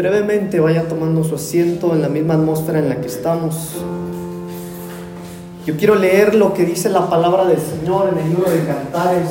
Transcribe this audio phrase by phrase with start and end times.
[0.00, 3.74] brevemente vaya tomando su asiento en la misma atmósfera en la que estamos.
[5.66, 9.28] Yo quiero leer lo que dice la palabra del Señor en el libro de Cantares.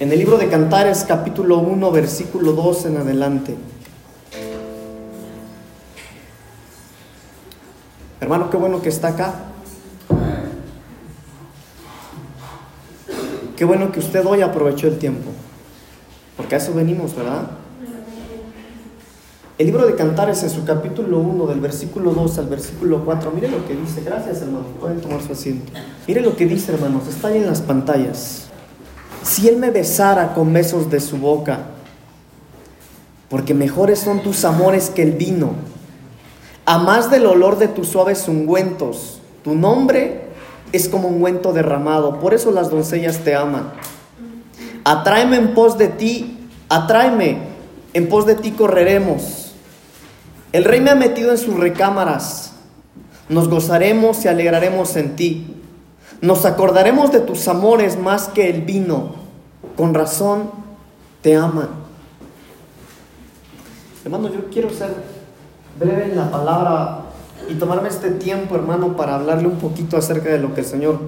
[0.00, 3.56] En el libro de Cantares capítulo 1 versículo 2 en adelante.
[8.20, 9.34] Hermano, qué bueno que está acá.
[13.56, 15.30] Qué bueno que usted hoy aprovechó el tiempo.
[16.38, 17.42] Porque a eso venimos, ¿verdad?
[19.58, 23.48] El libro de Cantares en su capítulo 1, del versículo 2 al versículo 4, mire
[23.50, 24.02] lo que dice.
[24.02, 24.64] Gracias, hermano.
[24.80, 25.72] Pueden tomar su asiento.
[26.06, 27.08] Mire lo que dice, hermanos.
[27.08, 28.46] Está ahí en las pantallas.
[29.24, 31.58] Si Él me besara con besos de su boca,
[33.28, 35.54] porque mejores son tus amores que el vino,
[36.64, 40.28] a más del olor de tus suaves ungüentos, tu nombre
[40.70, 43.72] es como ungüento derramado, por eso las doncellas te aman.
[44.84, 46.37] Atráeme en pos de ti,
[46.68, 47.38] atráeme,
[47.94, 49.52] en pos de ti correremos.
[50.52, 52.52] El rey me ha metido en sus recámaras.
[53.28, 55.54] Nos gozaremos y alegraremos en ti.
[56.20, 59.16] Nos acordaremos de tus amores más que el vino.
[59.76, 60.50] Con razón
[61.22, 61.68] te aman.
[64.04, 64.94] Hermano, yo quiero ser
[65.78, 67.00] breve en la palabra
[67.48, 70.98] y tomarme este tiempo, hermano, para hablarle un poquito acerca de lo que el Señor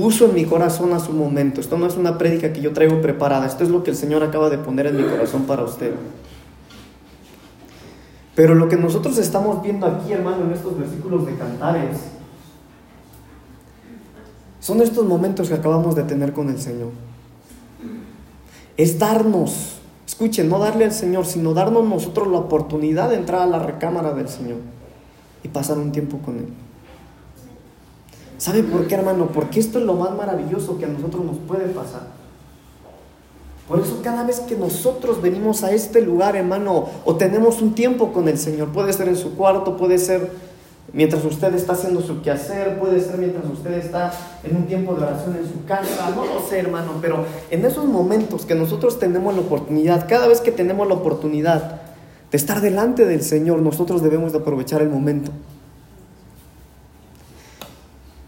[0.00, 1.60] puso en mi corazón a su momento.
[1.60, 4.22] Esto no es una prédica que yo traigo preparada, esto es lo que el Señor
[4.22, 5.92] acaba de poner en mi corazón para usted.
[8.34, 11.98] Pero lo que nosotros estamos viendo aquí, hermano, en estos versículos de Cantares,
[14.60, 16.92] son estos momentos que acabamos de tener con el Señor.
[18.78, 23.46] Es darnos, escuchen, no darle al Señor, sino darnos nosotros la oportunidad de entrar a
[23.46, 24.60] la recámara del Señor
[25.42, 26.69] y pasar un tiempo con Él.
[28.40, 29.26] ¿Sabe por qué, hermano?
[29.34, 32.04] Porque esto es lo más maravilloso que a nosotros nos puede pasar.
[33.68, 38.14] Por eso cada vez que nosotros venimos a este lugar, hermano, o tenemos un tiempo
[38.14, 40.30] con el Señor, puede ser en su cuarto, puede ser
[40.94, 44.10] mientras usted está haciendo su quehacer, puede ser mientras usted está
[44.42, 47.84] en un tiempo de oración en su casa, no lo sé, hermano, pero en esos
[47.84, 51.82] momentos que nosotros tenemos la oportunidad, cada vez que tenemos la oportunidad
[52.30, 55.30] de estar delante del Señor, nosotros debemos de aprovechar el momento.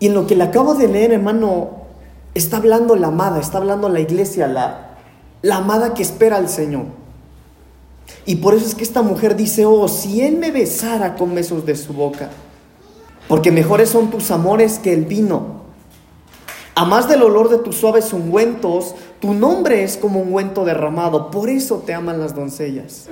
[0.03, 1.71] Y en lo que le acabo de leer, hermano,
[2.35, 4.97] está hablando la amada, está hablando la iglesia, la,
[5.43, 6.87] la amada que espera al Señor.
[8.27, 11.65] Y por eso es que esta mujer dice, oh, si Él me besara con besos
[11.67, 12.31] de su boca,
[13.29, 15.63] porque mejores son tus amores que el vino.
[16.75, 21.49] A más del olor de tus suaves ungüentos, tu nombre es como ungüento derramado, por
[21.49, 23.09] eso te aman las doncellas.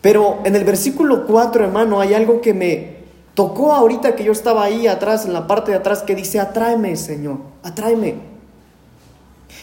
[0.00, 2.93] Pero en el versículo 4, hermano, hay algo que me
[3.34, 6.96] tocó ahorita que yo estaba ahí atrás, en la parte de atrás, que dice, atráeme,
[6.96, 8.16] Señor, atráeme.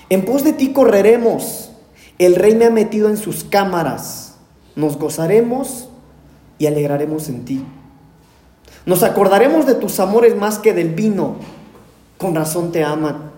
[0.09, 1.71] En pos de ti correremos.
[2.19, 4.35] El rey me ha metido en sus cámaras.
[4.75, 5.89] Nos gozaremos
[6.59, 7.65] y alegraremos en ti.
[8.85, 11.35] Nos acordaremos de tus amores más que del vino.
[12.17, 13.31] Con razón te aman.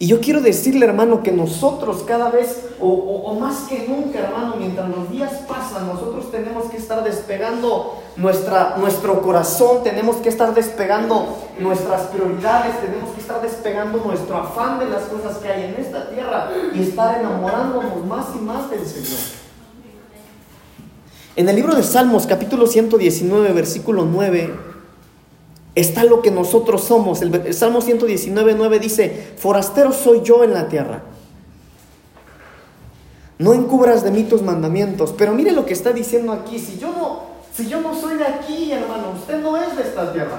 [0.00, 4.88] Y yo quiero decirle, hermano, que nosotros cada vez, o, más que nunca, hermano, mientras
[4.88, 11.38] los días pasan, nosotros tenemos que estar despegando nuestra, nuestro corazón, tenemos que estar despegando
[11.58, 16.10] nuestras prioridades, tenemos que estar despegando nuestro afán de las cosas que hay en esta
[16.10, 19.20] tierra y estar enamorándonos más y más del Señor.
[21.36, 24.52] En el libro de Salmos, capítulo 119, versículo 9,
[25.76, 27.22] está lo que nosotros somos.
[27.22, 31.04] El, Salmo 119, 9 dice, forastero soy yo en la tierra.
[33.38, 35.14] No encubras de mí tus mandamientos.
[35.16, 36.58] Pero mire lo que está diciendo aquí.
[36.58, 37.27] Si yo no,
[37.58, 40.38] si yo no soy de aquí, hermano, usted no es de esta tierra.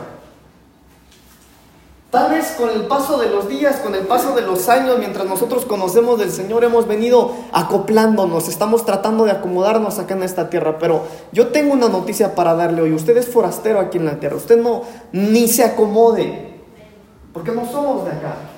[2.10, 5.28] Tal vez con el paso de los días, con el paso de los años, mientras
[5.28, 10.80] nosotros conocemos del Señor, hemos venido acoplándonos, estamos tratando de acomodarnos acá en esta tierra.
[10.80, 11.04] Pero
[11.34, 12.94] yo tengo una noticia para darle hoy.
[12.94, 14.38] Usted es forastero aquí en la tierra.
[14.38, 16.54] Usted no ni se acomode,
[17.34, 18.49] porque no somos de acá.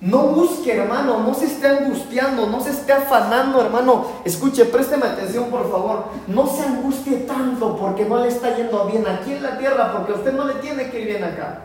[0.00, 4.06] No busque, hermano, no se esté angustiando, no se esté afanando, hermano.
[4.24, 6.04] Escuche, présteme atención, por favor.
[6.26, 10.12] No se angustie tanto porque no le está yendo bien aquí en la tierra, porque
[10.12, 11.64] usted no le tiene que ir bien acá.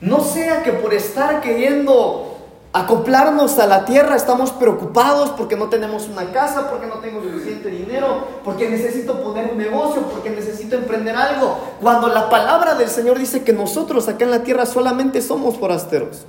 [0.00, 2.29] No sea que por estar queriendo
[2.72, 7.68] acoplarnos a la tierra estamos preocupados porque no tenemos una casa, porque no tengo suficiente
[7.68, 11.58] dinero, porque necesito poner un negocio, porque necesito emprender algo.
[11.80, 16.26] Cuando la palabra del Señor dice que nosotros acá en la tierra solamente somos forasteros.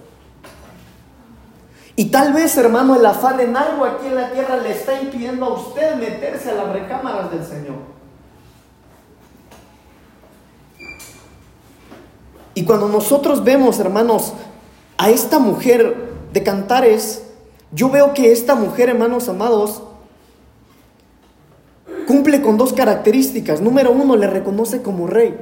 [1.96, 5.46] Y tal vez, hermano, el afán en algo aquí en la tierra le está impidiendo
[5.46, 7.76] a usted meterse a las recámaras del Señor.
[12.56, 14.34] Y cuando nosotros vemos, hermanos,
[14.98, 17.24] a esta mujer de Cantares,
[17.72, 19.84] yo veo que esta mujer, hermanos amados,
[22.08, 23.62] cumple con dos características.
[23.62, 25.36] Número uno, le reconoce como rey.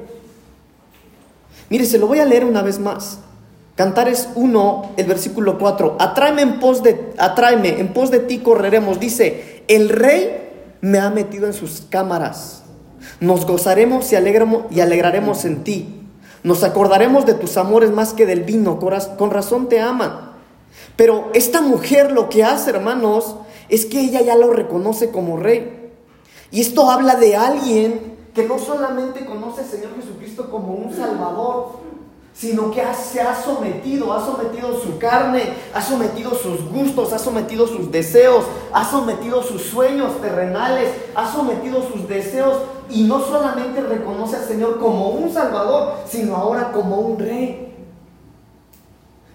[1.70, 3.20] Mire, se lo voy a leer una vez más.
[3.76, 5.98] Cantares 1, el versículo 4.
[6.00, 9.00] Atráeme en pos de, atráeme, en pos de ti correremos.
[9.00, 10.50] Dice, el rey
[10.82, 12.64] me ha metido en sus cámaras.
[13.20, 15.96] Nos gozaremos y, alegramos, y alegraremos en ti.
[16.44, 18.80] Nos acordaremos de tus amores más que del vino.
[18.80, 20.29] Con razón te aman.
[20.96, 23.36] Pero esta mujer lo que hace, hermanos,
[23.70, 25.92] es que ella ya lo reconoce como rey.
[26.52, 31.80] Y esto habla de alguien que no solamente conoce al Señor Jesucristo como un Salvador,
[32.34, 35.44] sino que se ha sometido, ha sometido su carne,
[35.74, 41.82] ha sometido sus gustos, ha sometido sus deseos, ha sometido sus sueños terrenales, ha sometido
[41.82, 42.60] sus deseos
[42.90, 47.69] y no solamente reconoce al Señor como un Salvador, sino ahora como un Rey.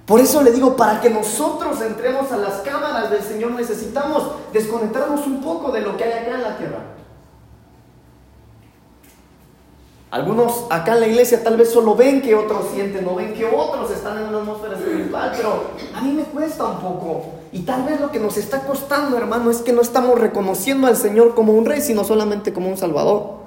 [0.06, 5.27] Por eso le digo, para que nosotros entremos a las cámaras del Señor necesitamos desconectarnos
[5.27, 6.79] un poco de lo que hay acá en la tierra.
[10.11, 13.47] Algunos acá en la iglesia tal vez solo ven que otros sienten, no ven que
[13.47, 17.25] otros están en una atmósfera espiritual, pero a mí me cuesta un poco.
[17.51, 20.97] Y tal vez lo que nos está costando, hermano, es que no estamos reconociendo al
[20.97, 23.39] Señor como un rey, sino solamente como un salvador.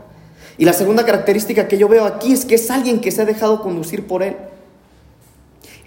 [0.58, 3.26] Y la segunda característica que yo veo aquí es que es alguien que se ha
[3.26, 4.36] dejado conducir por Él.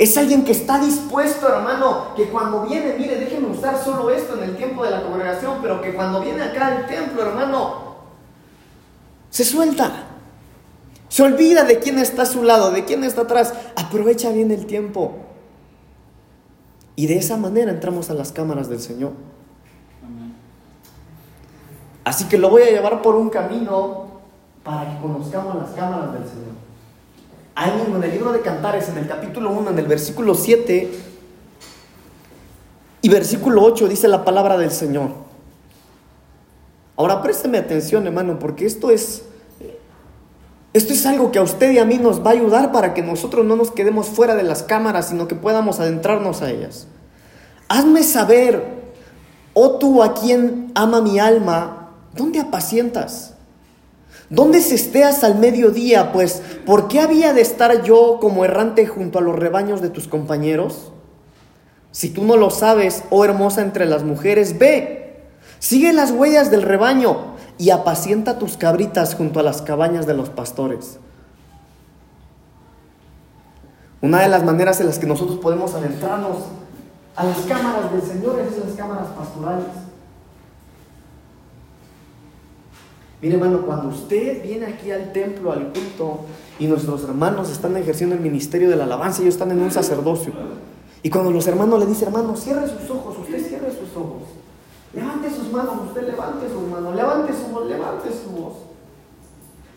[0.00, 4.44] Es alguien que está dispuesto, hermano, que cuando viene, mire, déjenme usar solo esto en
[4.48, 7.96] el tiempo de la congregación, pero que cuando viene acá al templo, hermano,
[9.28, 10.06] se suelta.
[11.10, 13.52] Se olvida de quién está a su lado, de quién está atrás.
[13.76, 15.16] Aprovecha bien el tiempo.
[16.96, 19.12] Y de esa manera entramos a las cámaras del Señor.
[22.04, 24.06] Así que lo voy a llevar por un camino
[24.64, 26.69] para que conozcamos las cámaras del Señor.
[27.60, 30.90] Ahí mismo en el libro de Cantares, en el capítulo 1, en el versículo 7
[33.02, 35.10] y versículo 8 dice la palabra del Señor.
[36.96, 39.24] Ahora présteme atención, hermano, porque esto es
[40.72, 43.02] esto es algo que a usted y a mí nos va a ayudar para que
[43.02, 46.86] nosotros no nos quedemos fuera de las cámaras, sino que podamos adentrarnos a ellas.
[47.68, 48.64] Hazme saber,
[49.52, 53.34] oh tú a quien ama mi alma, ¿dónde apacientas?
[54.30, 56.12] ¿Dónde se esteas al mediodía?
[56.12, 60.06] Pues, ¿por qué había de estar yo como errante junto a los rebaños de tus
[60.06, 60.92] compañeros?
[61.90, 65.24] Si tú no lo sabes, oh hermosa entre las mujeres, ve,
[65.58, 70.30] sigue las huellas del rebaño y apacienta tus cabritas junto a las cabañas de los
[70.30, 71.00] pastores.
[74.00, 76.38] Una de las maneras en las que nosotros podemos adentrarnos
[77.16, 79.89] a las cámaras del Señor es las cámaras pastorales.
[83.22, 86.20] Mire hermano, cuando usted viene aquí al templo, al culto,
[86.58, 90.32] y nuestros hermanos están ejerciendo el ministerio de la alabanza, ellos están en un sacerdocio.
[91.02, 94.22] Y cuando los hermanos le dicen, hermano, cierre sus ojos, usted cierre sus ojos.
[94.92, 98.54] Levante sus manos, usted levante sus manos, levante su voz, levante su voz.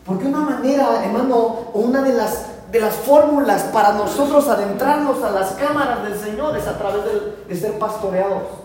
[0.04, 1.36] Porque una manera, hermano,
[1.72, 6.56] o una de las, de las fórmulas para nosotros adentrarnos a las cámaras del Señor
[6.56, 8.63] es a través de, de ser pastoreados.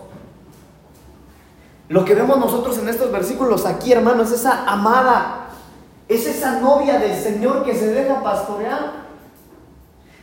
[1.90, 5.48] Lo que vemos nosotros en estos versículos aquí, hermano, es esa amada,
[6.06, 9.10] es esa novia del Señor que se deja pastorear.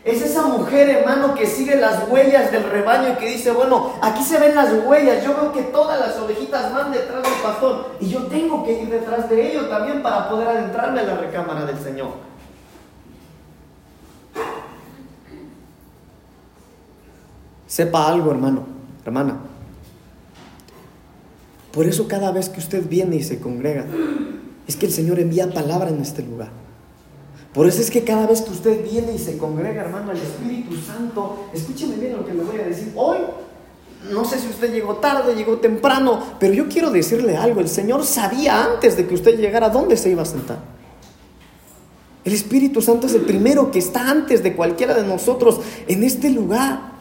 [0.05, 4.23] Es esa mujer, hermano, que sigue las huellas del rebaño y que dice, bueno, aquí
[4.23, 8.07] se ven las huellas, yo veo que todas las ovejitas van detrás del pastor y
[8.07, 11.77] yo tengo que ir detrás de ellos también para poder adentrarme a la recámara del
[11.79, 12.11] Señor.
[17.67, 18.65] Sepa algo, hermano,
[19.03, 19.46] hermana.
[21.77, 23.85] Por eso cada vez que usted viene y se congrega,
[24.65, 26.49] es que el Señor envía palabra en este lugar.
[27.53, 30.75] Por eso es que cada vez que usted viene y se congrega, hermano, el Espíritu
[30.75, 32.91] Santo, escúcheme bien lo que le voy a decir.
[32.95, 33.19] Hoy,
[34.11, 37.59] no sé si usted llegó tarde, llegó temprano, pero yo quiero decirle algo.
[37.59, 40.57] El Señor sabía antes de que usted llegara dónde se iba a sentar.
[42.25, 46.31] El Espíritu Santo es el primero que está antes de cualquiera de nosotros en este
[46.31, 46.96] lugar.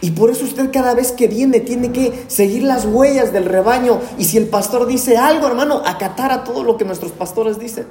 [0.00, 4.00] Y por eso usted cada vez que viene tiene que seguir las huellas del rebaño.
[4.18, 7.86] Y si el pastor dice algo, hermano, acatar a todo lo que nuestros pastores dicen.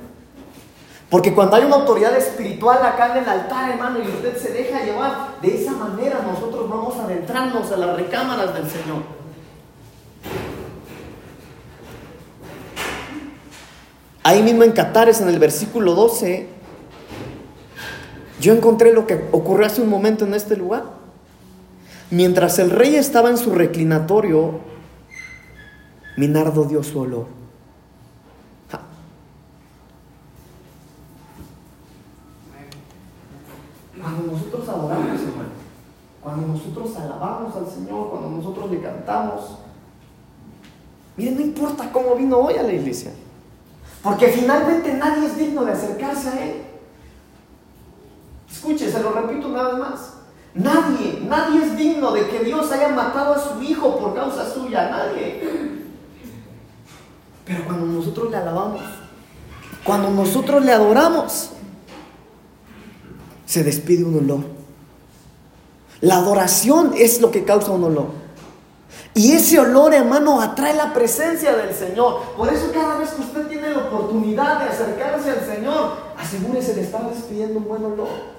[1.10, 4.84] Porque cuando hay una autoridad espiritual acá en el altar, hermano, y usted se deja
[4.84, 9.04] llevar, de esa manera nosotros vamos a adentrarnos a las recámaras del Señor.
[14.24, 16.48] Ahí mismo en Catares, en el versículo 12,
[18.42, 21.05] yo encontré lo que ocurrió hace un momento en este lugar.
[22.12, 24.60] Mientras el rey estaba en su reclinatorio,
[26.18, 27.28] Minardo dio su olor.
[34.02, 35.50] Cuando nosotros adoramos, hermano,
[36.22, 39.58] cuando nosotros alabamos al Señor, cuando nosotros le cantamos.
[41.18, 43.12] Miren, no importa cómo vino hoy a la iglesia,
[44.04, 46.62] porque finalmente nadie es digno de acercarse a Él.
[48.52, 50.15] Escuche, se lo repito una vez más.
[50.56, 54.90] Nadie, nadie es digno de que Dios haya matado a su hijo por causa suya.
[54.90, 55.42] Nadie.
[57.46, 58.82] Pero cuando nosotros le alabamos,
[59.84, 61.52] cuando nosotros le adoramos,
[63.46, 64.40] se despide un olor.
[66.00, 68.08] La adoración es lo que causa un olor.
[69.14, 72.22] Y ese olor, hermano, atrae la presencia del Señor.
[72.36, 76.82] Por eso cada vez que usted tiene la oportunidad de acercarse al Señor, asegúrese de
[76.82, 78.36] estar despidiendo un buen olor.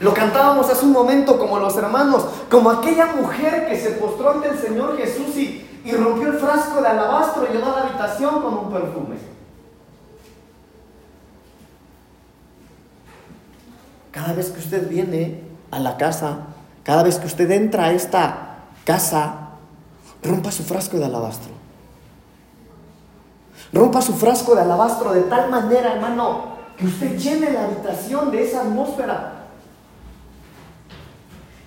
[0.00, 4.48] Lo cantábamos hace un momento como los hermanos, como aquella mujer que se postró ante
[4.48, 8.70] el Señor Jesús y, rompió el frasco de alabastro y llenó la habitación con un
[8.70, 9.16] perfume.
[14.12, 16.40] Cada vez que usted viene a la casa,
[16.84, 19.48] cada vez que usted entra a esta casa,
[20.22, 21.52] rompa su frasco de alabastro.
[23.72, 28.42] Rompa su frasco de alabastro de tal manera, hermano, que usted llene la habitación de
[28.42, 29.37] esa atmósfera.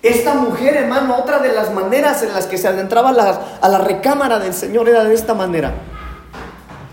[0.02, 3.68] Esta mujer, hermano, otra de las maneras en las que se adentraba a la, a
[3.68, 5.74] la recámara del Señor era de esta manera,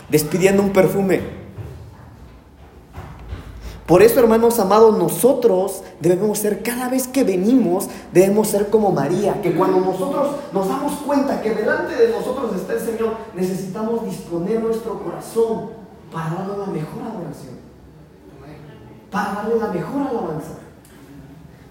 [0.09, 1.39] despidiendo un perfume.
[3.87, 9.41] Por eso, hermanos amados, nosotros debemos ser, cada vez que venimos, debemos ser como María,
[9.41, 14.61] que cuando nosotros nos damos cuenta que delante de nosotros está el Señor, necesitamos disponer
[14.61, 15.71] nuestro corazón
[16.13, 17.55] para darle la mejor adoración,
[19.09, 20.68] para darle la mejor alabanza.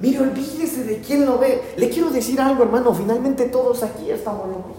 [0.00, 1.74] Mire, olvídese de quién lo ve.
[1.76, 4.76] Le quiero decir algo, hermano, finalmente todos aquí estamos locos.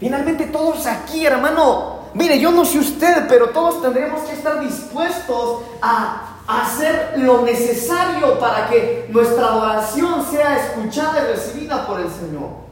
[0.00, 5.62] Finalmente todos aquí, hermano, Mire, yo no sé usted, pero todos tendremos que estar dispuestos
[5.82, 12.63] a, hacer lo necesario para que nuestra adoración sea escuchada y recibida por el Señor.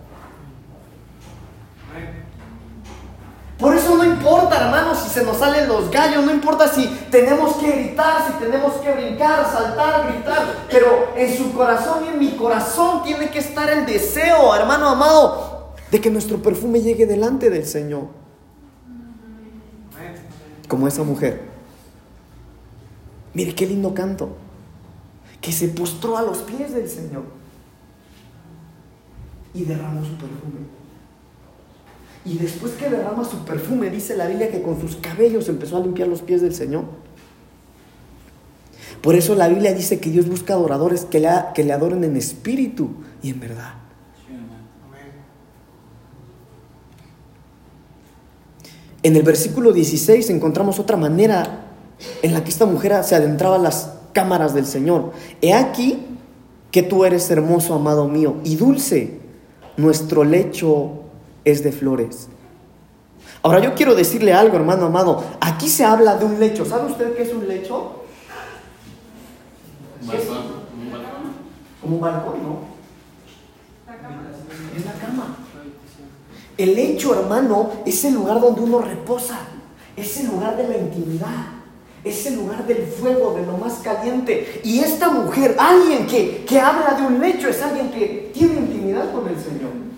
[3.62, 7.54] Por eso no importa, hermanos, si se nos salen los gallos, no importa si tenemos
[7.58, 12.30] que gritar, si tenemos que brincar, saltar, gritar, pero en su corazón y en mi
[12.32, 17.64] corazón tiene que estar el deseo, hermano amado, de que nuestro perfume llegue delante del
[17.64, 18.08] Señor
[20.66, 21.42] como esa mujer.
[23.32, 24.36] Mire qué lindo canto,
[25.40, 27.22] que se postró a los pies del Señor
[29.54, 30.81] y derramó su perfume.
[32.24, 35.80] Y después que derrama su perfume, dice la Biblia que con sus cabellos empezó a
[35.80, 36.84] limpiar los pies del Señor.
[39.00, 42.16] Por eso la Biblia dice que Dios busca adoradores que le, que le adoren en
[42.16, 42.90] espíritu
[43.22, 43.74] y en verdad.
[49.02, 51.64] En el versículo 16 encontramos otra manera
[52.22, 55.10] en la que esta mujer se adentraba a las cámaras del Señor.
[55.40, 55.98] He aquí
[56.70, 59.20] que tú eres hermoso, amado mío, y dulce.
[59.76, 61.01] Nuestro lecho
[61.44, 62.28] es de flores.
[63.42, 65.24] Ahora yo quiero decirle algo, hermano amado.
[65.40, 66.64] Aquí se habla de un lecho.
[66.64, 68.04] ¿Sabe usted qué es un lecho?
[70.00, 70.62] Un balcón.
[71.80, 72.72] Como un balcón, ¿no?
[74.76, 75.36] Es la cama.
[76.56, 79.40] El hecho, hermano, es el lugar donde uno reposa,
[79.96, 81.46] es el lugar de la intimidad,
[82.04, 84.60] es el lugar del fuego, de lo más caliente.
[84.62, 89.12] Y esta mujer, alguien que, que habla de un lecho, es alguien que tiene intimidad
[89.12, 89.91] con el Señor.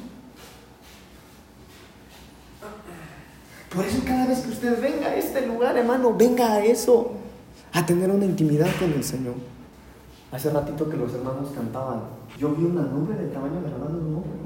[3.74, 7.12] Por eso cada vez que usted venga a este lugar, hermano, venga a eso,
[7.72, 9.34] a tener una intimidad con el Señor.
[10.30, 12.02] Hace ratito que los hermanos cantaban,
[12.38, 14.44] yo vi una nube del tamaño de la mano de un hombre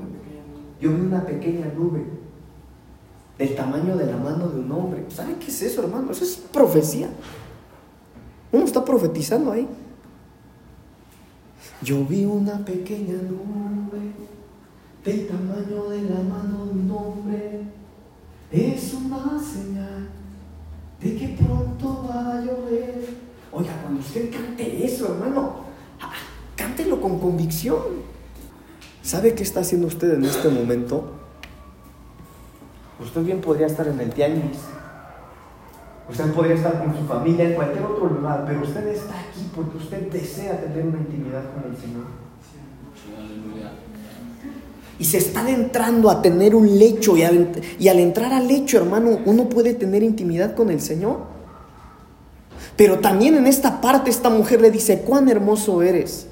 [0.80, 2.04] yo vi una pequeña nube
[3.36, 5.06] del tamaño de la mano de un hombre.
[5.08, 6.12] ¿Sabe qué es eso, hermano?
[6.12, 7.08] Eso es profecía.
[8.52, 9.68] Uno está profetizando ahí.
[11.82, 14.12] Yo vi una pequeña nube
[15.04, 17.62] del tamaño de la mano de un hombre.
[18.50, 20.08] Es una señal
[21.00, 23.08] de que pronto va a llover.
[23.52, 25.64] Oiga, cuando usted cante eso, hermano,
[26.00, 26.12] ah,
[26.56, 27.78] cántelo con convicción.
[29.02, 31.12] ¿Sabe qué está haciendo usted en este momento?
[33.00, 34.58] Usted bien podría estar en el tianguis.
[36.10, 39.76] Usted podría estar con su familia en cualquier otro lugar, pero usted está aquí porque
[39.76, 42.04] usted desea tener una intimidad con el Señor.
[44.98, 47.22] Y se está adentrando a tener un lecho y,
[47.78, 51.18] y al entrar al lecho, hermano, uno puede tener intimidad con el Señor.
[52.76, 56.28] Pero también en esta parte esta mujer le dice, cuán hermoso eres.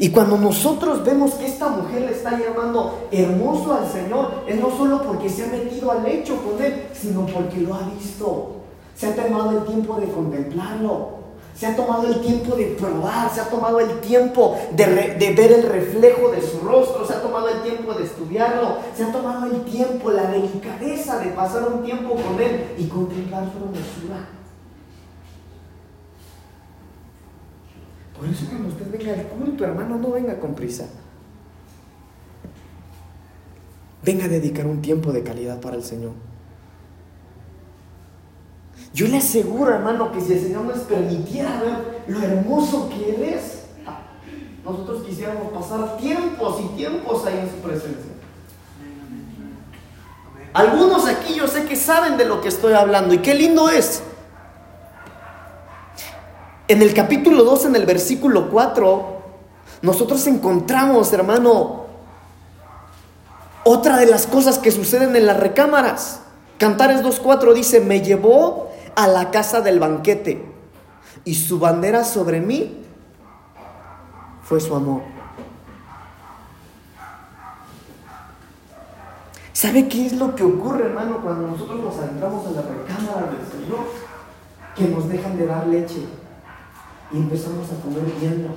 [0.00, 4.74] Y cuando nosotros vemos que esta mujer le está llamando hermoso al Señor, es no
[4.74, 8.62] solo porque se ha metido al lecho con Él, sino porque lo ha visto.
[8.96, 11.19] Se ha tomado el tiempo de contemplarlo.
[11.60, 15.62] Se ha tomado el tiempo de probar, se ha tomado el tiempo de, ver el
[15.64, 19.62] reflejo de su rostro, se ha tomado el tiempo de estudiarlo, se ha tomado el
[19.64, 24.26] tiempo, la delicadeza de pasar un tiempo con Él y contemplar su hermosura.
[28.18, 30.86] Por eso cuando usted venga al culto, hermano, no venga con prisa.
[34.02, 36.29] Venga a dedicar un tiempo de calidad para el Señor.
[38.92, 43.22] Yo le aseguro, hermano, que si el Señor nos permitiera ver lo hermoso que Él
[43.22, 43.60] es,
[44.64, 48.12] nosotros quisiéramos pasar tiempos y tiempos ahí en su presencia.
[50.52, 54.02] Algunos aquí yo sé que saben de lo que estoy hablando y qué lindo es.
[56.66, 59.22] En el capítulo 2, en el versículo 4,
[59.82, 61.84] nosotros encontramos, hermano,
[63.64, 66.20] otra de las cosas que suceden en las recámaras.
[66.58, 68.69] Cantares 2.4 dice, me llevó
[69.00, 70.44] a la casa del banquete
[71.24, 72.84] y su bandera sobre mí
[74.42, 75.00] fue su amor.
[79.54, 83.50] ¿Sabe qué es lo que ocurre, hermano, cuando nosotros nos adentramos en la recámara del
[83.50, 83.86] Señor?
[84.76, 86.04] Que nos dejan de dar leche
[87.10, 88.50] y empezamos a comer viendo.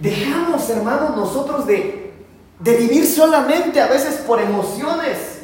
[0.00, 2.14] Dejamos, hermano, nosotros de,
[2.58, 5.35] de vivir solamente a veces por emociones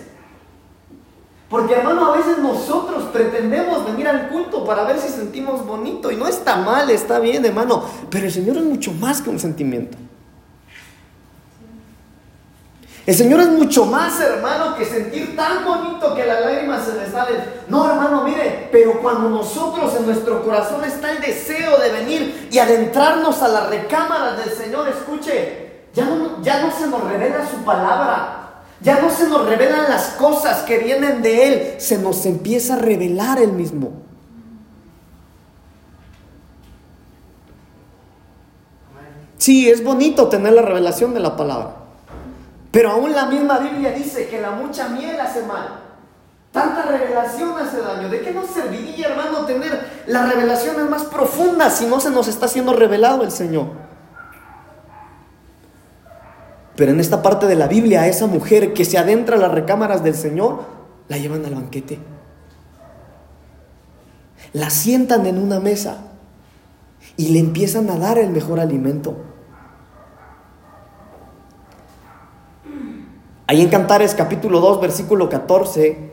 [1.53, 6.11] porque hermano, a veces nosotros pretendemos venir al culto para ver si sentimos bonito.
[6.11, 7.85] Y no está mal, está bien, hermano.
[8.09, 9.99] Pero el Señor es mucho más que un sentimiento.
[13.05, 17.11] El Señor es mucho más, hermano, que sentir tan bonito que las lágrimas se le
[17.11, 17.45] salen.
[17.69, 22.59] No, hermano, mire, pero cuando nosotros en nuestro corazón está el deseo de venir y
[22.61, 27.59] adentrarnos a las recámaras del Señor, escuche, ya no, ya no se nos revela su
[27.59, 28.42] palabra.
[28.83, 32.79] Ya no se nos revelan las cosas que vienen de Él, se nos empieza a
[32.79, 33.93] revelar Él mismo.
[39.39, 41.75] Sí, es bonito tener la revelación de la palabra.
[42.71, 45.81] Pero aún la misma Biblia dice que la mucha miel hace mal.
[46.53, 48.09] Tanta revelación hace daño.
[48.09, 52.47] ¿De qué nos serviría, hermano, tener las revelaciones más profundas si no se nos está
[52.47, 53.67] siendo revelado el Señor?
[56.77, 59.53] Pero en esta parte de la Biblia, a esa mujer que se adentra a las
[59.53, 60.61] recámaras del Señor,
[61.09, 61.99] la llevan al banquete.
[64.53, 65.99] La sientan en una mesa
[67.17, 69.17] y le empiezan a dar el mejor alimento.
[73.47, 76.11] Ahí en Cantares capítulo 2, versículo 14,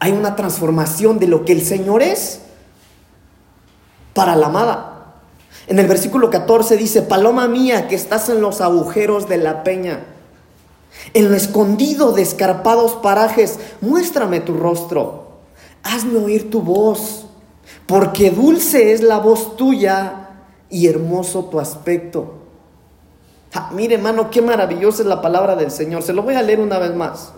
[0.00, 2.40] hay una transformación de lo que el Señor es
[4.14, 4.97] para la amada.
[5.68, 10.00] En el versículo 14 dice, paloma mía que estás en los agujeros de la peña,
[11.12, 15.28] en lo escondido de escarpados parajes, muéstrame tu rostro,
[15.82, 17.26] hazme oír tu voz,
[17.86, 20.30] porque dulce es la voz tuya
[20.70, 22.34] y hermoso tu aspecto.
[23.72, 26.02] mire hermano, qué maravillosa es la palabra del Señor.
[26.02, 27.32] Se lo voy a leer una vez más.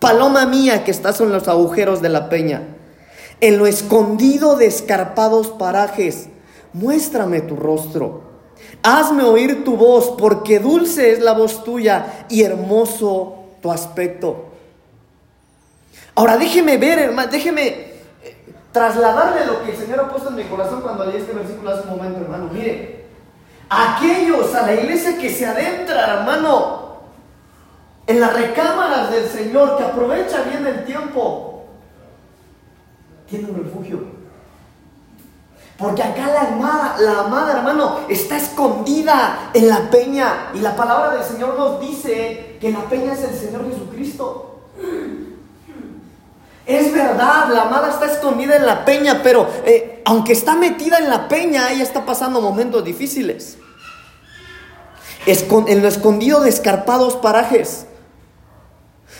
[0.00, 2.62] Paloma mía que estás en los agujeros de la peña,
[3.40, 6.28] en lo escondido de escarpados parajes,
[6.72, 8.22] muéstrame tu rostro.
[8.82, 14.46] Hazme oír tu voz, porque dulce es la voz tuya y hermoso tu aspecto.
[16.14, 18.36] Ahora déjeme ver, hermano, déjeme eh,
[18.72, 21.88] trasladarle lo que el Señor ha puesto en mi corazón cuando leí este versículo hace
[21.88, 22.50] un momento, hermano.
[22.52, 23.06] Mire,
[23.68, 26.90] aquellos a la iglesia que se adentra, hermano,
[28.06, 31.64] en las recámaras del Señor, que aprovecha bien el tiempo,
[33.28, 34.19] tienen refugio.
[35.80, 40.50] Porque acá la amada, la amada hermano, está escondida en la peña.
[40.52, 44.60] Y la palabra del Señor nos dice que la peña es el Señor Jesucristo.
[46.66, 51.08] Es verdad, la amada está escondida en la peña, pero eh, aunque está metida en
[51.08, 53.56] la peña, ella está pasando momentos difíciles.
[55.26, 57.86] en lo escondido de escarpados parajes.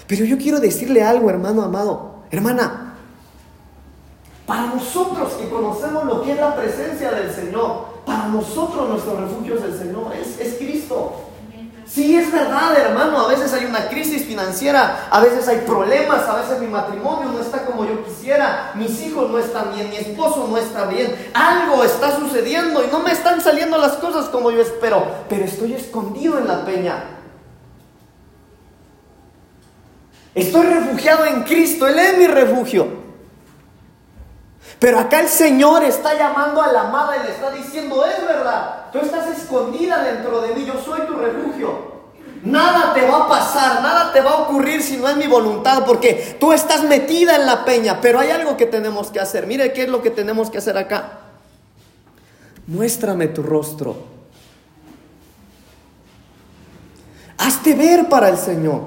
[0.06, 2.16] Pero yo quiero decirle algo, hermano amado.
[2.30, 2.89] Hermana,
[4.50, 9.56] para nosotros que conocemos lo que es la presencia del Señor, para nosotros nuestro refugio
[9.56, 11.12] es el Señor, es, Cristo.
[11.86, 16.40] Sí, es verdad, hermano, a veces hay una crisis financiera, a veces hay problemas, a
[16.40, 20.48] veces mi matrimonio no está como yo quisiera, mis hijos no están bien, mi esposo
[20.50, 24.62] no está bien, algo está sucediendo y no me están saliendo las cosas como yo
[24.62, 27.04] espero, pero estoy escondido en la peña.
[30.34, 32.99] Estoy refugiado en Cristo, Él es mi refugio.
[34.80, 38.86] Pero acá el Señor está llamando a la amada y le está diciendo, es verdad,
[38.90, 42.00] tú estás escondida dentro de mí, yo soy tu refugio.
[42.42, 45.84] Nada te va a pasar, nada te va a ocurrir si no es mi voluntad,
[45.84, 49.46] porque tú estás metida en la peña, pero hay algo que tenemos que hacer.
[49.46, 51.18] Mire qué es lo que tenemos que hacer acá.
[52.66, 53.96] Muéstrame tu rostro.
[57.36, 58.80] Hazte ver para el Señor.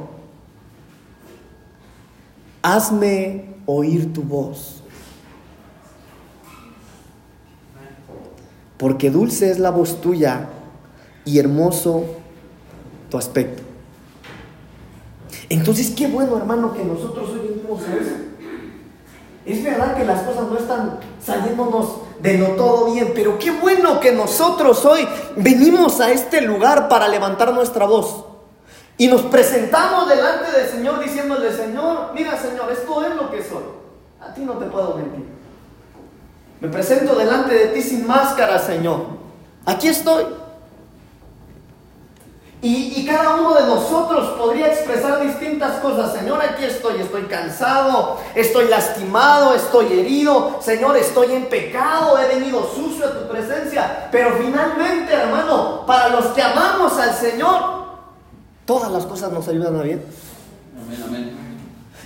[2.63, 4.82] Hazme oír tu voz.
[8.83, 10.49] Porque dulce es la voz tuya
[11.23, 12.03] y hermoso
[13.09, 13.63] tu aspecto.
[15.47, 18.11] Entonces, qué bueno, hermano, que nosotros hoy venimos a eso.
[19.45, 24.01] Es verdad que las cosas no están saliéndonos de lo todo bien, pero qué bueno
[24.01, 28.25] que nosotros hoy venimos a este lugar para levantar nuestra voz.
[28.97, 33.63] Y nos presentamos delante del Señor diciéndole, Señor, mira Señor, esto es lo que soy.
[34.19, 35.42] A ti no te puedo mentir.
[36.63, 39.01] Me presento delante de ti sin máscara, Señor.
[39.65, 40.23] Aquí estoy.
[42.61, 46.13] Y, cada uno de nosotros podría expresar distintas cosas.
[46.13, 50.61] Señor, aquí estoy, estoy cansado, estoy lastimado, estoy herido.
[50.61, 54.07] Señor, estoy en pecado, he venido sucio a tu presencia.
[54.09, 57.87] Pero finalmente, hermano, para los que amamos al Señor,
[58.65, 60.01] todas las cosas nos ayudan a bien.
[60.81, 61.42] Amén, amén.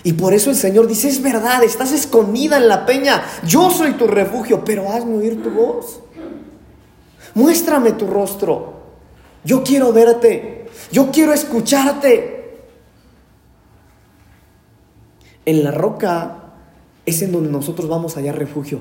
[0.04, 3.94] Y por eso el Señor dice, es verdad, estás escondida en la peña, yo soy
[3.94, 6.02] tu refugio, pero hazme oír tu voz.
[7.34, 8.74] Muéstrame tu rostro.
[9.44, 10.66] Yo quiero verte.
[10.92, 12.58] Yo quiero escucharte.
[15.46, 16.44] En la roca
[17.06, 18.80] es en donde nosotros vamos a hallar refugio.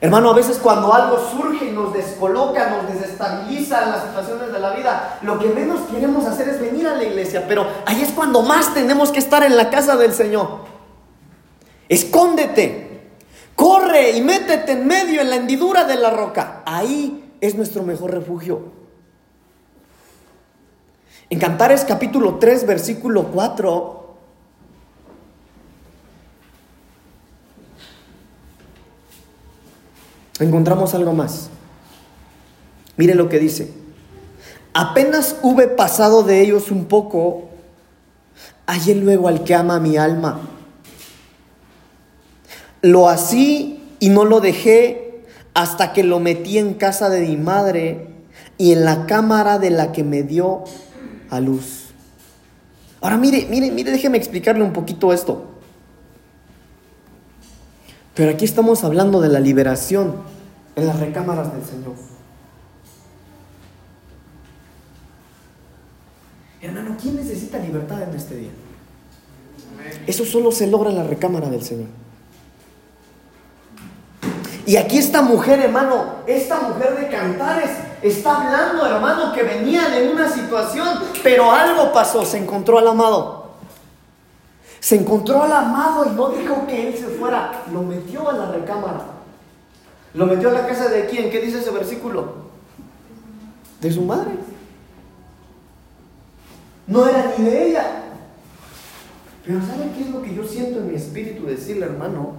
[0.00, 4.60] Hermano, a veces cuando algo surge y nos descoloca, nos desestabiliza en las situaciones de
[4.60, 8.10] la vida, lo que menos queremos hacer es venir a la iglesia, pero ahí es
[8.10, 10.66] cuando más tenemos que estar en la casa del Señor.
[11.88, 13.10] Escóndete,
[13.56, 16.62] corre y métete en medio, en la hendidura de la roca.
[16.64, 18.78] Ahí es nuestro mejor refugio.
[21.30, 23.97] En Cantares capítulo 3, versículo 4,
[30.40, 31.50] encontramos algo más.
[32.96, 33.72] Mire lo que dice.
[34.74, 37.48] Apenas hube pasado de ellos un poco,
[38.66, 40.40] hallé luego al que ama mi alma.
[42.82, 45.24] Lo así y no lo dejé
[45.54, 48.06] hasta que lo metí en casa de mi madre
[48.58, 50.64] y en la cámara de la que me dio
[51.30, 51.86] a luz.
[53.00, 55.47] Ahora mire, mire, mire, déjeme explicarle un poquito esto.
[58.18, 60.16] Pero aquí estamos hablando de la liberación
[60.74, 61.92] en las recámaras del Señor.
[66.60, 68.50] Hermano, ¿quién necesita libertad en este día?
[70.08, 71.86] Eso solo se logra en la recámara del Señor.
[74.66, 77.70] Y aquí esta mujer, hermano, esta mujer de Cantares,
[78.02, 80.88] está hablando, hermano, que venían en una situación,
[81.22, 83.37] pero algo pasó, se encontró al amado.
[84.80, 88.52] Se encontró al amado y no dijo que él se fuera, lo metió a la
[88.52, 89.06] recámara.
[90.14, 91.30] Lo metió a la casa de quién?
[91.30, 92.48] ¿Qué dice ese versículo?
[93.80, 94.32] De su madre.
[96.86, 98.04] No era ni de ella.
[99.44, 102.34] Pero ¿sabe qué es lo que yo siento en mi espíritu decirle, hermano?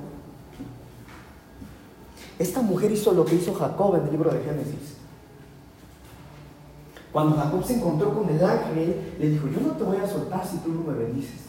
[2.38, 4.96] Esta mujer hizo lo que hizo Jacob en el libro de Génesis.
[7.12, 10.46] Cuando Jacob se encontró con el ángel, le dijo, yo no te voy a soltar
[10.46, 11.49] si tú no me bendices.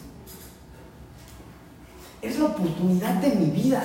[2.21, 3.83] Es la oportunidad de mi vida.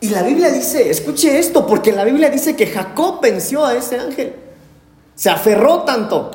[0.00, 4.00] Y la Biblia dice, escuche esto, porque la Biblia dice que Jacob venció a ese
[4.00, 4.34] ángel.
[5.14, 6.30] Se aferró tanto.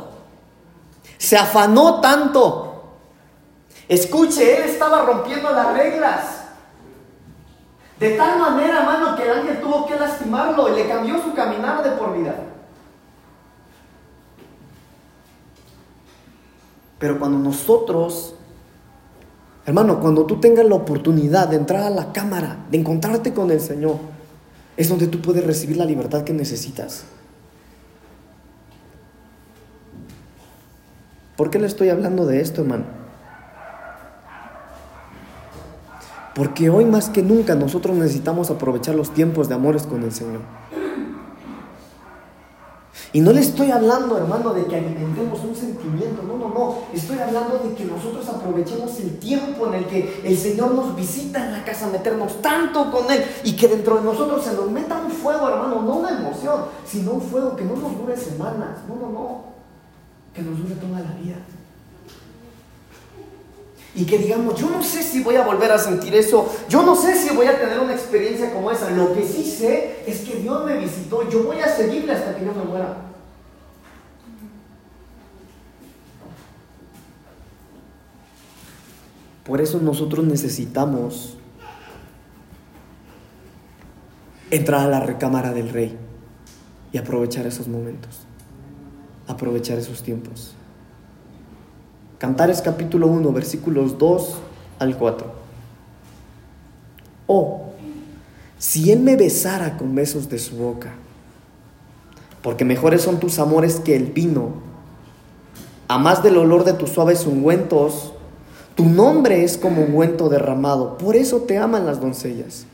[1.17, 2.67] Se afanó tanto.
[3.89, 6.43] Escuche, él estaba rompiendo las reglas.
[7.99, 11.83] De tal manera, hermano, que el ángel tuvo que lastimarlo y le cambió su caminar
[11.83, 12.35] de por vida.
[16.99, 18.35] Pero cuando nosotros,
[19.67, 23.59] hermano, cuando tú tengas la oportunidad de entrar a la cámara, de encontrarte con el
[23.59, 23.97] Señor,
[24.77, 27.03] es donde tú puedes recibir la libertad que necesitas.
[31.35, 32.85] ¿Por qué le estoy hablando de esto, hermano?
[36.33, 40.41] Porque hoy más que nunca nosotros necesitamos aprovechar los tiempos de amores con el Señor.
[43.13, 46.75] Y no le estoy hablando, hermano, de que alimentemos un sentimiento, no, no, no.
[46.93, 51.45] Estoy hablando de que nosotros aprovechemos el tiempo en el que el Señor nos visita
[51.45, 55.01] en la casa, meternos tanto con Él y que dentro de nosotros se nos meta
[55.03, 58.95] un fuego, hermano, no una emoción, sino un fuego que no nos dure semanas, no,
[58.95, 59.41] no, no,
[60.33, 61.37] que nos dure toda la vida
[63.97, 66.95] y que digamos, yo no sé si voy a volver a sentir eso, yo no
[66.95, 70.35] sé si voy a tener una experiencia como esa, lo que sí sé es que
[70.35, 72.95] Dios me visitó, yo voy a seguirle hasta que yo me muera.
[79.43, 81.35] Por eso nosotros necesitamos
[84.51, 85.97] entrar a la recámara del rey
[86.91, 88.19] y aprovechar esos momentos,
[89.27, 90.56] aprovechar esos tiempos.
[92.17, 94.37] Cantares capítulo 1, versículos 2
[94.79, 95.27] al 4.
[97.27, 97.65] Oh,
[98.57, 100.93] si él me besara con besos de su boca,
[102.41, 104.53] porque mejores son tus amores que el vino,
[105.87, 108.13] a más del olor de tus suaves ungüentos,
[108.73, 112.65] tu nombre es como ungüento derramado, por eso te aman las doncellas.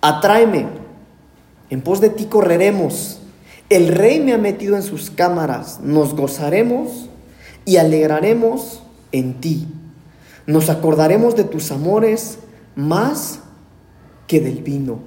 [0.00, 0.68] Atráeme,
[1.68, 3.20] en pos de ti correremos.
[3.68, 7.08] El rey me ha metido en sus cámaras, nos gozaremos
[7.66, 8.80] y alegraremos
[9.12, 9.68] en ti.
[10.46, 12.38] Nos acordaremos de tus amores
[12.74, 13.40] más
[14.26, 15.00] que del vino.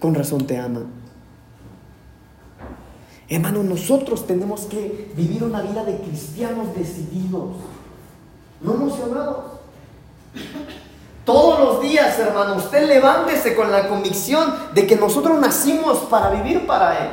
[0.00, 0.86] Con razón te aman.
[3.28, 7.50] Hermano, nosotros tenemos que vivir una vida de cristianos decididos,
[8.60, 9.60] no emocionados.
[11.24, 16.66] Todos los días, hermano, usted levántese con la convicción de que nosotros nacimos para vivir
[16.66, 17.10] para Él.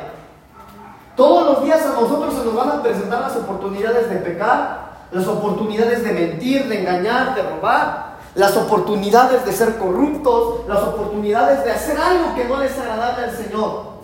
[1.17, 5.27] Todos los días a nosotros se nos van a presentar las oportunidades de pecar, las
[5.27, 11.71] oportunidades de mentir, de engañar, de robar, las oportunidades de ser corruptos, las oportunidades de
[11.71, 13.97] hacer algo que no les agradable al Señor.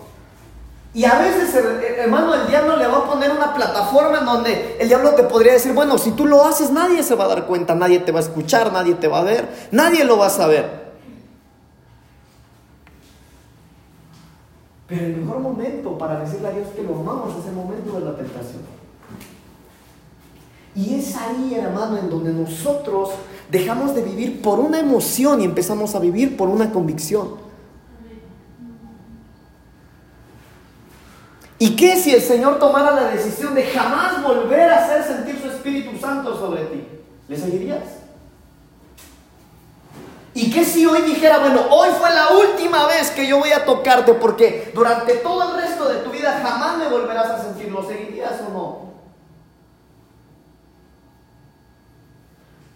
[0.92, 1.54] Y a veces,
[1.98, 5.52] hermano, el diablo le va a poner una plataforma en donde el diablo te podría
[5.52, 8.18] decir, bueno, si tú lo haces, nadie se va a dar cuenta, nadie te va
[8.18, 10.83] a escuchar, nadie te va a ver, nadie lo va a saber.
[14.94, 18.04] Pero el mejor momento para decirle a Dios que lo amamos es el momento de
[18.04, 18.62] la tentación.
[20.76, 23.10] Y es ahí, hermano, en donde nosotros
[23.50, 27.42] dejamos de vivir por una emoción y empezamos a vivir por una convicción.
[31.58, 35.48] ¿Y qué si el Señor tomara la decisión de jamás volver a hacer sentir su
[35.48, 36.84] Espíritu Santo sobre ti?
[37.28, 38.03] ¿Le seguirías?
[40.34, 43.64] ¿Y qué si hoy dijera, bueno, hoy fue la última vez que yo voy a
[43.64, 47.70] tocarte porque durante todo el resto de tu vida jamás me volverás a sentir?
[47.70, 48.84] ¿Lo seguirías o no?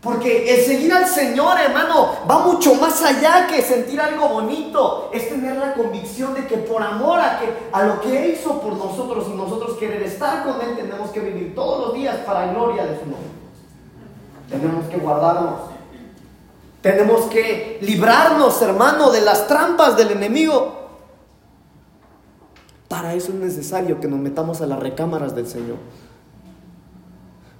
[0.01, 5.11] Porque el seguir al Señor, hermano, va mucho más allá que sentir algo bonito.
[5.13, 8.75] Es tener la convicción de que por amor a, que, a lo que hizo por
[8.75, 12.87] nosotros y nosotros querer estar con Él, tenemos que vivir todos los días para gloria
[12.87, 13.29] de su nombre.
[14.49, 15.78] Tenemos que guardarnos.
[16.83, 20.77] Tenemos que librarnos, hermano, de las trampas del enemigo.
[22.89, 25.77] Para eso es necesario que nos metamos a las recámaras del Señor.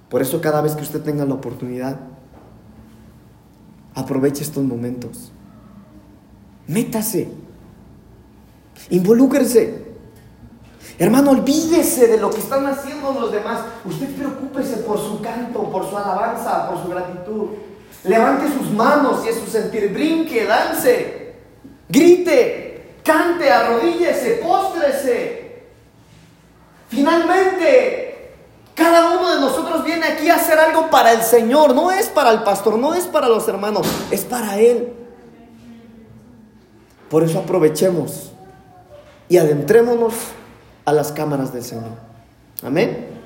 [0.09, 1.97] Por eso cada vez que usted tenga la oportunidad,
[3.99, 5.31] Aproveche estos momentos.
[6.67, 7.29] Métase.
[8.89, 9.89] Involúcrese.
[10.97, 13.61] Hermano, olvídese de lo que están haciendo los demás.
[13.85, 17.47] Usted preocúpese por su canto, por su alabanza, por su gratitud.
[18.03, 19.91] Levante sus manos y es su sentir.
[19.91, 21.33] Brinque, dance,
[21.89, 25.63] grite, cante, arrodíllese, póstrese.
[26.87, 28.31] Finalmente,
[28.73, 31.75] cada uno de nosotros viene aquí a hacer algo para el Señor.
[31.75, 34.93] No es para el pastor, no es para los hermanos, es para Él.
[37.09, 38.31] Por eso aprovechemos
[39.27, 40.13] y adentrémonos
[40.85, 41.91] a las cámaras del Señor.
[42.63, 43.18] Amén.